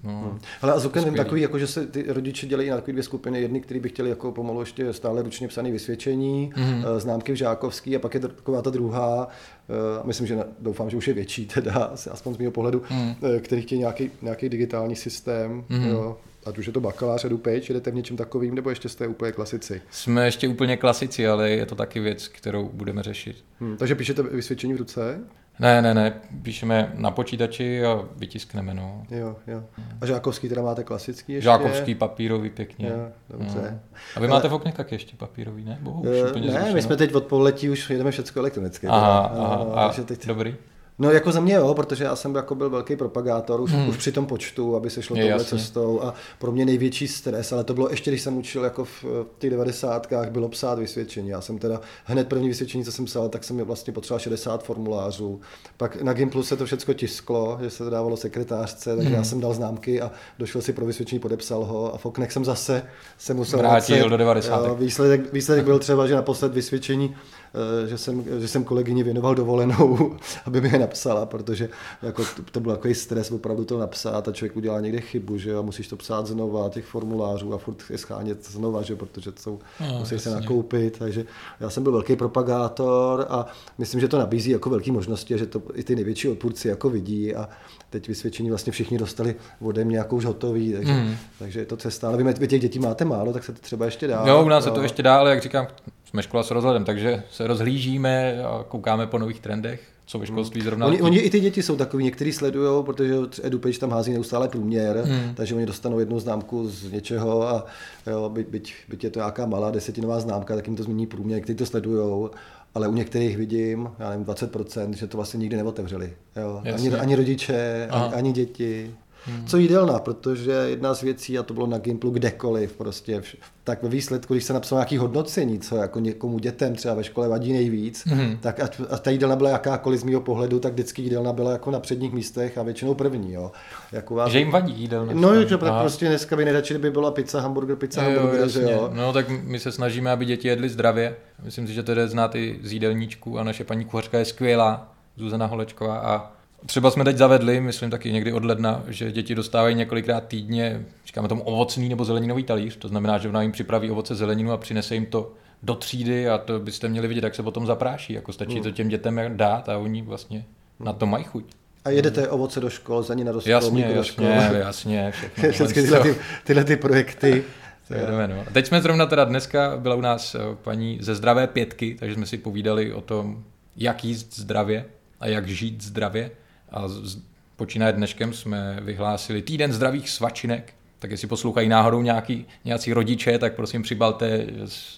[0.03, 0.21] No.
[0.21, 0.39] Hmm.
[0.61, 3.41] Ale a Zuken vím takový, jako, že se ty rodiče dělají na takové dvě skupiny.
[3.41, 6.83] Jedny, který by chtěli jako pomalu ještě stále ručně psané vysvědčení, hmm.
[6.97, 9.27] známky v žákovský a pak je taková ta druhá,
[9.69, 13.15] eh, myslím, že doufám, že už je větší teda, aspoň z mého pohledu, hmm.
[13.39, 15.63] který chtějí nějaký, nějaký digitální systém.
[15.69, 15.89] Hmm.
[15.89, 19.07] Jo, ať už je to bakalář, edu page, jdete v něčem takovým, nebo ještě jste
[19.07, 19.81] úplně klasici?
[19.91, 23.43] Jsme ještě úplně klasici, ale je to taky věc, kterou budeme řešit.
[23.59, 25.19] Hmm, takže píšete vysvědčení v ruce?
[25.61, 29.03] Ne, ne, ne, píšeme na počítači a vytiskneme, no.
[29.11, 29.63] Jo, jo.
[30.01, 31.43] A žákovský teda máte klasický ještě?
[31.43, 32.87] Žákovský papírový, pěkně.
[32.87, 33.59] Jo, dobře.
[33.71, 33.97] No.
[34.15, 35.77] A vy máte v okně taky ještě papírový, ne?
[35.81, 36.73] Bohu, uh, ne, zrušeno.
[36.73, 38.87] my jsme teď od poletí už jedeme všechno elektronicky.
[38.87, 40.27] Aha, aha, a, a teď...
[40.27, 40.55] dobrý.
[40.99, 43.89] No jako za mě jo, protože já jsem jako byl velký propagátor už, hmm.
[43.89, 47.63] už při tom počtu, aby se šlo touhle cestou a pro mě největší stres, ale
[47.63, 49.05] to bylo ještě, když jsem učil jako v
[49.37, 51.29] těch devadesátkách, bylo psát vysvědčení.
[51.29, 55.41] Já jsem teda hned první vysvědčení, co jsem psal, tak jsem vlastně potřeboval 60 formulářů.
[55.77, 59.17] Pak na Gimplu se to všechno tisklo, že se to dávalo sekretářce, takže hmm.
[59.17, 62.83] já jsem dal známky a došel si pro vysvědčení, podepsal ho a Foknek jsem zase
[63.17, 64.79] se musel vrátil do 90.
[64.79, 67.40] Výsledek, výsledek byl třeba, že naposled vysvědčení Eh,
[67.87, 71.69] že jsem, že jsem kolegyni věnoval dovolenou, aby mi je napsala, protože
[72.01, 75.55] jako to, to byl takový stres opravdu to napsat a člověk udělá někde chybu, že
[75.55, 79.41] a musíš to psát znova, těch formulářů a furt je schánět znova, že protože to
[79.41, 81.25] jsou, no, musí se nakoupit, takže
[81.59, 83.45] já jsem byl velký propagátor a
[83.77, 87.35] myslím, že to nabízí jako velké možnosti, že to i ty největší odpůrci jako vidí
[87.35, 87.49] a
[87.89, 91.15] teď vysvědčení vlastně všichni dostali ode mě jako už hotový, takže, mm.
[91.39, 92.07] takže je to cesta.
[92.07, 94.23] Ale vy, vy těch dětí máte málo, tak se to třeba ještě dá.
[94.27, 95.67] Jo, u nás se to ještě dá, ale jak říkám,
[96.11, 100.61] jsme škola s rozhledem, takže se rozhlížíme a koukáme po nových trendech, co ve školství
[100.61, 100.87] zrovna.
[100.87, 104.97] Oni, oni i ty děti jsou takový, někteří sledují, protože EduPage tam hází neustále průměr,
[104.97, 105.35] hmm.
[105.35, 107.65] takže oni dostanou jednu známku z něčeho a
[108.07, 111.37] jo, byť, byť, byť je to nějaká malá desetinová známka, tak jim to změní průměr,
[111.37, 112.29] někteří to sledují
[112.75, 116.13] ale u některých vidím, já nevím, 20%, že to vlastně nikdy neotevřeli.
[116.35, 116.61] Jo.
[116.75, 118.95] Ani, ani rodiče, ani, ani děti.
[119.25, 119.45] Hmm.
[119.47, 123.21] Co jídelná, protože jedna z věcí, a to bylo na Gimplu kdekoliv, prostě,
[123.63, 127.27] tak ve výsledku, když se napsalo nějaký hodnocení, co jako někomu dětem třeba ve škole
[127.27, 128.37] vadí nejvíc, hmm.
[128.37, 131.71] tak a, a ta jídelna byla jakákoliv z mého pohledu, tak vždycky jídelna byla jako
[131.71, 133.33] na předních místech a většinou první.
[133.33, 133.51] Jo.
[133.91, 134.31] Jako vás...
[134.31, 135.13] Že jim vadí jídelna.
[135.15, 138.89] No, že prostě dneska by nejradši, kdyby byla pizza, hamburger, pizza, jo, hamburger, že jo.
[138.93, 141.15] No, tak my se snažíme, aby děti jedly zdravě.
[141.43, 144.91] Myslím si, že to jde znát i z jídelníčku a naše paní kuchařka je skvělá,
[145.17, 146.31] Zuzana Holečková a
[146.65, 151.27] Třeba jsme teď zavedli, myslím taky někdy od ledna, že děti dostávají několikrát týdně, říkáme
[151.27, 154.95] tomu ovocný nebo zeleninový talíř, to znamená, že ona jim připraví ovoce zeleninu a přinese
[154.95, 158.13] jim to do třídy a to byste měli vidět, jak se potom zapráší.
[158.13, 158.63] Jako stačí hmm.
[158.63, 160.45] to těm dětem dát a oni vlastně
[160.79, 161.45] na to mají chuť.
[161.85, 164.25] A jedete ovoce do škol, za ní na jasně, do jasně, škol.
[164.55, 165.51] jasně, všechno.
[165.51, 167.43] Všechny tyhle, ty, tyhle ty projekty.
[167.89, 168.43] Jedeme, no.
[168.47, 172.15] A teď jsme zrovna teda dneska, byla u nás eh, paní ze zdravé pětky, takže
[172.15, 173.43] jsme si povídali o tom,
[173.77, 174.85] jak jíst zdravě
[175.19, 176.31] a jak žít zdravě.
[176.71, 177.17] A z,
[177.55, 183.55] počínaje dneškem jsme vyhlásili týden zdravých svačinek, tak jestli poslouchají náhodou nějaký, nějací rodiče, tak
[183.55, 184.45] prosím přibalte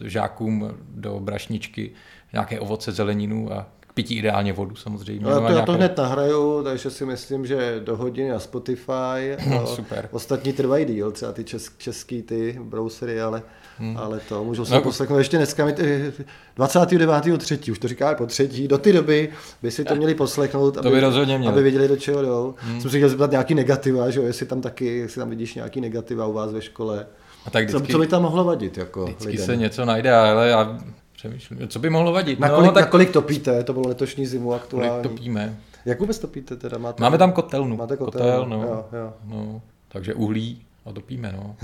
[0.05, 1.91] žákům do brašničky
[2.33, 5.25] nějaké ovoce, zeleninu a k pití ideálně vodu samozřejmě.
[5.25, 9.37] No, to, já to hned nahraju, takže si myslím, že do hodiny na Spotify.
[9.65, 10.09] Super.
[10.11, 13.43] Ostatní trvají díl, třeba ty česk, český ty browsery, ale
[13.79, 13.97] Hmm.
[13.97, 14.81] Ale to můžu se no.
[14.81, 17.71] poslechnout ještě dneska, 29.3.
[17.71, 19.29] už to říká po třetí, do té doby
[19.61, 21.51] by si to měli poslechnout, aby, to by rozhodně měl.
[21.51, 22.55] aby viděli, do čeho jdou.
[22.57, 22.81] Hmm.
[22.81, 25.81] Jsem si chtěl zeptat nějaký negativa, že jo, jestli tam taky, jestli tam vidíš nějaký
[25.81, 27.05] negativa u vás ve škole.
[27.45, 28.77] A tak vždycky, co, co by tam mohlo vadit?
[28.77, 29.45] Jako vždycky lidem?
[29.45, 30.79] se něco najde, ale já
[31.13, 32.39] přemýšlím, co by mohlo vadit.
[32.39, 32.83] Na, no, kolik, tak...
[32.83, 33.63] na kolik topíte?
[33.63, 34.89] To bylo letošní zimu aktuálně.
[34.89, 35.57] Kolik topíme?
[35.85, 36.77] Jak vůbec topíte teda?
[36.77, 37.03] Máte...
[37.03, 37.77] Máme tam kotelnu.
[37.77, 38.63] Máte kotel, kotel no.
[38.63, 39.13] Jo, jo.
[39.25, 39.61] no.
[39.87, 41.55] Takže uhlí a topíme, no.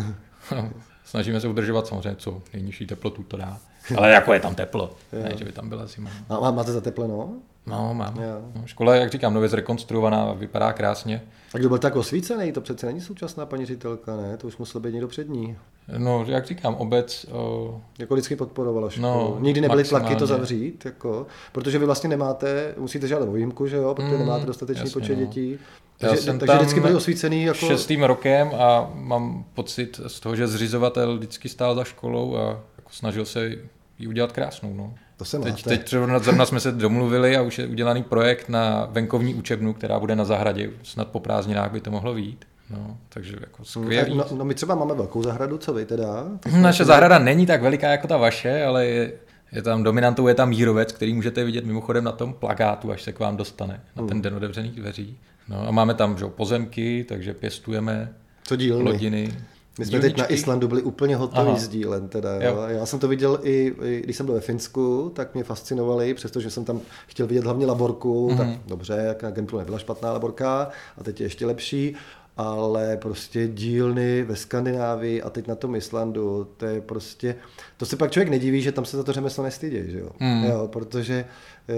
[1.10, 3.58] Snažíme se udržovat samozřejmě co nejnižší teplotu to dá.
[3.98, 6.10] Ale jako je tam teplo, ne, že by tam byla zima.
[6.30, 7.30] A máte zatepleno?
[7.68, 8.14] No, mám.
[8.56, 11.22] No, škola, jak říkám, nově zrekonstruovaná, vypadá krásně.
[11.54, 12.52] A kdo byl tak osvícený?
[12.52, 14.38] To přece není současná paní ředitelka, ne?
[14.38, 15.58] To už musel být někdo před ní.
[15.98, 17.26] No, jak říkám, obec...
[17.32, 17.82] O...
[18.00, 19.08] Jako vždycky podporovala školu.
[19.08, 23.68] No, Nikdy nebyly tlaky to zavřít, jako, protože vy vlastně nemáte, musíte žádat o výjimku,
[23.68, 25.26] že jo, protože mm, nemáte dostatečný jasně, počet no.
[25.26, 25.60] dětí.
[26.00, 27.44] Takže, Já jsem takže vždycky byli osvícený.
[27.44, 27.66] Jako...
[27.66, 32.90] šestým rokem a mám pocit z toho, že zřizovatel vždycky stál za školou a jako
[32.92, 33.52] snažil se
[34.00, 34.74] ji udělat krásnou.
[34.74, 34.94] No.
[35.18, 38.88] To se teď, teď třeba zrovna jsme se domluvili a už je udělaný projekt na
[38.92, 40.70] venkovní učebnu, která bude na zahradě.
[40.84, 42.46] Snad po prázdninách by to mohlo být.
[42.70, 44.18] No, takže jako skvělý.
[44.18, 46.26] No, no, my třeba máme velkou zahradu, co vy teda?
[46.62, 49.12] Naše zahrada není tak veliká jako ta vaše, ale je,
[49.52, 53.12] je tam dominantou, je tam mírovec, který můžete vidět mimochodem na tom plakátu, až se
[53.14, 54.22] k vám dostane, na ten hmm.
[54.22, 55.18] den otevřených dveří.
[55.50, 58.84] No a máme tam že, pozemky, takže pěstujeme Co dílny?
[58.84, 59.34] plodiny.
[59.80, 62.08] My jsme teď na Islandu byli úplně hotoví s dílem.
[62.08, 62.42] Teda, jo.
[62.42, 62.64] Jo.
[62.68, 66.50] Já jsem to viděl i, i, když jsem byl ve Finsku, tak mě fascinovali, přestože
[66.50, 68.38] jsem tam chtěl vidět hlavně laborku, mm-hmm.
[68.38, 71.96] tak dobře, jak na Gemplu nebyla špatná laborka a teď je ještě lepší,
[72.38, 77.36] ale prostě dílny ve Skandinávii a teď na tom Islandu, to je prostě,
[77.78, 80.10] to se pak člověk nediví, že tam se za to řemeslo nestydí, že jo?
[80.20, 80.44] Mm.
[80.44, 81.26] jo protože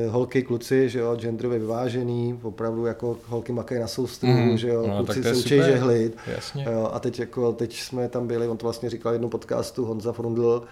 [0.09, 4.57] holky, kluci, že jo, genderově vyvážený, opravdu jako holky makají na soustruhu, mm.
[4.57, 6.17] že jo, no, kluci se učí žehlit.
[6.35, 6.65] Jasně.
[6.71, 10.11] Jo, a teď, jako, teď jsme tam byli, on to vlastně říkal jednou podcastu, Honza
[10.11, 10.63] Frundl,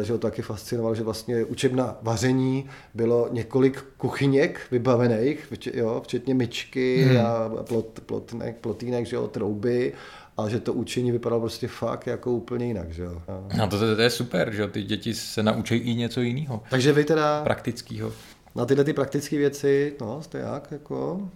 [0.00, 6.34] eh, že ho taky fascinoval, že vlastně učebna vaření bylo několik kuchyněk vybavených, jo, včetně
[6.34, 7.26] myčky mm.
[7.26, 9.92] a plot, plotnek, plotínek, že jo, trouby
[10.38, 13.22] a že to učení vypadalo prostě fakt jako úplně jinak, že jo.
[13.56, 16.62] No to, to, to je super, že jo, ty děti se naučí i něco jiného.
[16.70, 17.42] Takže vy teda...
[17.44, 18.12] Praktického
[18.58, 21.28] na tyhle ty praktické věci, no, jste jak, jako...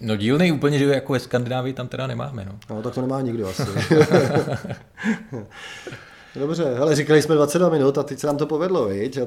[0.00, 2.58] No dílnej úplně, že jako ve Skandinávii tam teda nemáme, no.
[2.70, 3.62] No, tak to nemá nikdo asi.
[6.38, 9.18] Dobře, ale říkali jsme 22 minut a teď se nám to povedlo, viď?
[9.18, 9.26] A,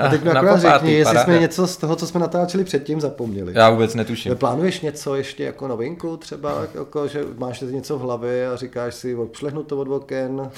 [0.00, 3.52] a teď mi akorát řekni, jestli jsme něco z toho, co jsme natáčeli předtím, zapomněli.
[3.56, 4.36] Já vůbec netuším.
[4.36, 9.14] Plánuješ něco ještě jako novinku třeba, jako, že máš něco v hlavě a říkáš si,
[9.14, 10.50] odšlehnu to od oken?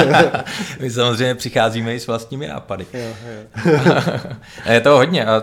[0.80, 2.86] My samozřejmě přicházíme i s vlastními nápady.
[2.92, 3.14] Jo,
[3.64, 3.72] jo.
[4.72, 5.42] je to hodně a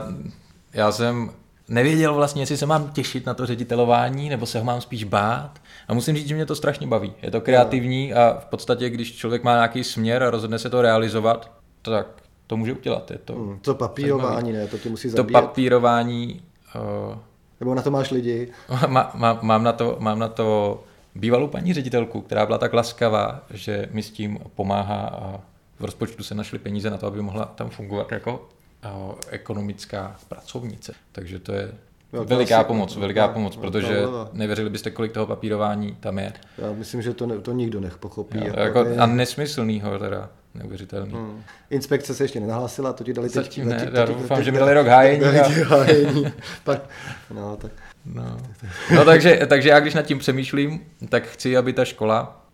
[0.73, 1.29] já jsem
[1.69, 5.61] nevěděl vlastně, jestli se mám těšit na to ředitelování, nebo se ho mám spíš bát.
[5.87, 7.13] A musím říct, že mě to strašně baví.
[7.21, 10.81] Je to kreativní a v podstatě, když člověk má nějaký směr a rozhodne se to
[10.81, 11.51] realizovat,
[11.81, 12.07] tak
[12.47, 13.11] to může udělat.
[13.11, 15.41] Je to, hmm, to papírování, ne, to ti musí zabíjet.
[15.41, 16.41] To papírování...
[17.09, 17.17] Uh,
[17.59, 18.51] nebo na to máš lidi?
[18.87, 20.79] Má, má, mám, na to, mám na to
[21.15, 25.39] bývalou paní ředitelku, která byla tak laskavá, že mi s tím pomáhá a
[25.79, 28.49] v rozpočtu se našly peníze na to, aby mohla tam fungovat jako
[29.29, 30.93] ekonomická pracovnice.
[31.11, 31.71] Takže to je
[32.11, 36.33] Velká veliká pomoc, veliká velká, pomoc, protože velká nevěřili byste, kolik toho papírování tam je.
[36.57, 38.37] Já myslím, že to, ne, to nikdo nech pochopí.
[38.37, 41.13] Jo, jako, jako, a nesmyslnýho teda, neuvěřitelný.
[41.13, 41.43] Hmm.
[41.69, 43.35] Inspekce se ještě nenahlásila, to ti dali teď.
[43.35, 45.19] Zatím ne, já doufám, že mi dali rok hájení.
[45.19, 45.67] Dali a...
[45.67, 46.25] hájení.
[46.63, 46.81] Pak,
[47.33, 47.71] no, tak.
[48.05, 48.37] No.
[48.95, 52.45] no takže, takže já když nad tím přemýšlím, tak chci, aby ta škola,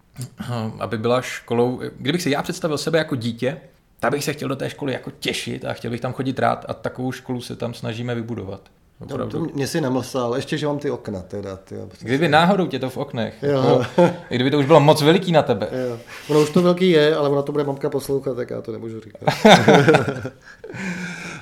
[0.80, 3.58] aby byla školou, kdybych si já představil sebe jako dítě,
[4.00, 6.66] tak bych se chtěl do té školy jako těšit a chtěl bych tam chodit rád
[6.68, 8.62] a takovou školu se tam snažíme vybudovat.
[9.10, 11.56] No, to mě si namlsal, ještě, že mám ty okna teda.
[11.56, 13.82] Ty, kdyby náhodou tě to v oknech, jo.
[13.98, 15.68] Jako, kdyby to už bylo moc veliký na tebe.
[15.90, 16.00] Jo.
[16.30, 19.02] Ono už to velký je, ale ona to bude mamka poslouchat, tak já to nemůžu
[19.02, 19.22] říkat.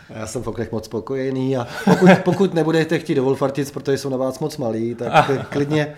[0.10, 4.10] já jsem v oknech moc spokojený a pokud, pokud nebudete chtít do Wolfartic, protože jsou
[4.10, 5.94] na vás moc malí, tak klidně,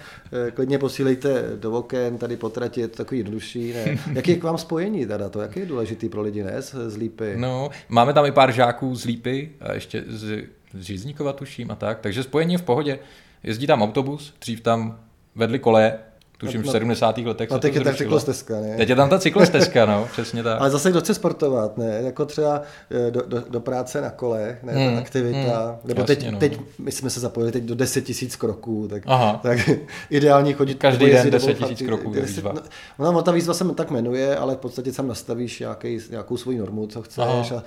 [0.54, 3.74] klidně posílejte do oken, tady potratě, je to takový jednodušší.
[3.74, 3.98] Ne?
[4.14, 5.42] Jaký je k vám spojení teda to?
[5.42, 6.62] Jaký je důležitý pro lidi, ne?
[6.62, 7.34] Z Lípy?
[7.38, 10.46] No, máme tam i pár žáků z Lípy a ještě z
[10.80, 13.00] z Žízníkova tuším a tak, takže spojení je v pohodě.
[13.44, 15.00] Jezdí tam autobus, dřív tam
[15.36, 16.00] vedli koleje,
[16.46, 17.18] tuším v 70.
[17.18, 17.52] letech.
[17.52, 18.78] A teď je tam cyklostezka, ne?
[18.78, 20.62] Teď je tam ta cyklostezka, no, přesně tak.
[20.62, 22.00] Ale zase kdo chce sportovat, ne?
[22.04, 22.62] Jako třeba
[23.08, 24.74] eh, do, do, do práce na kole, ne?
[24.74, 25.38] Hmm, ta aktivita.
[25.38, 26.40] Hmm, Nebo jasně, teď, no.
[26.40, 29.40] teď, my jsme se zapojili teď do 10 tisíc kroků, tak, Aha.
[29.44, 29.70] tak
[30.10, 30.80] ideální chodit.
[30.80, 32.54] Každý den 10 tisíc kroků je výzva.
[33.00, 36.58] No, no, ta výzva se tak jmenuje, ale v podstatě tam nastavíš nějaký, nějakou svoji
[36.58, 37.24] normu, co chceš.
[37.24, 37.64] Aha.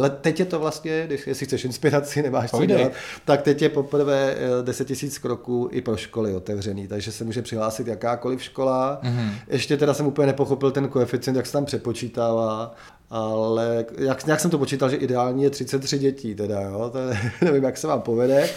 [0.00, 2.92] A, eh, teď je to vlastně, když, jestli chceš inspiraci, nemáš co dělat,
[3.24, 7.42] tak teď je poprvé 10 eh, tisíc kroků i pro školy otevřený, takže se může
[7.42, 9.00] přihlásit jakákoliv škola.
[9.02, 9.30] Mm-hmm.
[9.48, 12.74] Ještě teda jsem úplně nepochopil ten koeficient, jak se tam přepočítává,
[13.10, 16.98] ale jak, jak jsem to počítal, že ideální je 33 dětí, teda, jo, to
[17.44, 18.48] nevím, jak se vám povede.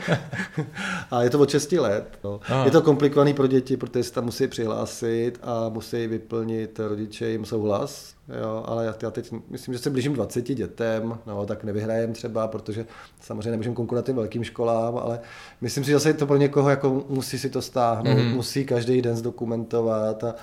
[1.10, 2.18] a je to od 6 let.
[2.24, 2.40] No.
[2.64, 7.44] Je to komplikovaný pro děti, protože se tam musí přihlásit a musí vyplnit rodiče jim
[7.44, 8.18] souhlas.
[8.40, 12.48] Jo, ale já, já teď myslím, že se blížím 20 dětem, no, tak nevyhrajem třeba,
[12.48, 12.86] protože
[13.20, 15.20] samozřejmě nemůžeme konkurovat těm velkým školám, ale
[15.60, 18.34] myslím si, že zase to pro někoho jako musí si to stáhnout, mm.
[18.34, 20.34] musí každý den zdokumentovat, a,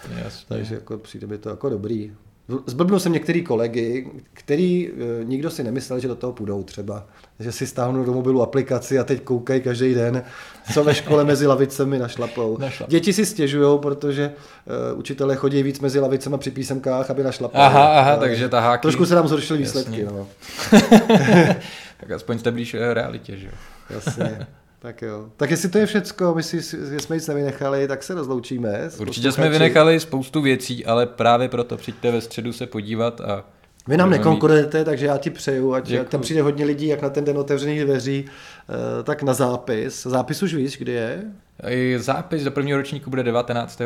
[0.48, 2.14] takže jako přijde mi to jako dobrý.
[2.66, 7.06] Zblbnul jsem některý kolegy, který e, nikdo si nemyslel, že do toho půjdou třeba.
[7.40, 10.24] Že si stáhnou do mobilu aplikaci a teď koukají každý den,
[10.74, 12.58] co ve škole mezi lavicemi našlapou.
[12.58, 12.90] Našlap.
[12.90, 14.32] Děti si stěžují, protože
[14.92, 17.66] uh, učitelé chodí víc mezi lavicemi při písemkách, aby našlapali.
[17.66, 18.82] Aha, aha, takže taháky.
[18.82, 20.04] Trošku se nám zhoršily výsledky.
[20.04, 20.28] No.
[22.00, 23.54] tak aspoň jste blíž e, realitě, že jo?
[23.90, 24.48] Jasně.
[24.80, 25.30] Tak jo.
[25.38, 26.62] Tak jestli to je všecko, my si,
[27.02, 28.90] jsme nic nevynechali, tak se rozloučíme.
[29.00, 33.46] Určitě jsme vynechali spoustu věcí, ale právě proto přijďte ve středu se podívat a
[33.88, 34.86] vy nám nekonkurujete, mít...
[34.86, 36.10] takže já ti přeju, ať Děkuji.
[36.10, 40.04] tam přijde hodně lidí, jak na ten den otevřených dveří, eh, tak na zápis.
[40.04, 41.24] Zápis už víš, kdy je?
[41.98, 43.82] Zápis do prvního ročníku bude 19.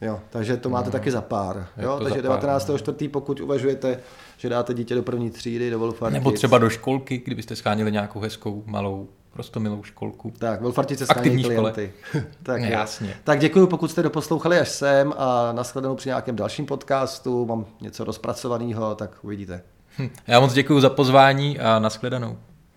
[0.00, 0.92] Jo, takže to máte no.
[0.92, 1.66] taky za pár.
[1.76, 2.70] Jo, takže za pár, 19.
[2.78, 3.98] čtvrtý, pokud uvažujete,
[4.36, 6.14] že dáte dítě do první třídy, do Wolfartic.
[6.14, 10.32] Nebo třeba do školky, kdybyste schánili nějakou hezkou, malou, prostě milou školku.
[10.38, 11.92] Tak, Wolfartice schání klienty.
[12.42, 12.68] tak, jo.
[12.70, 13.16] jasně.
[13.24, 17.46] tak děkuji, pokud jste doposlouchali až sem a nashledanou při nějakém dalším podcastu.
[17.46, 19.62] Mám něco rozpracovaného, tak uvidíte.
[19.98, 20.08] Hm.
[20.26, 22.38] Já moc děkuji za pozvání a nashledanou.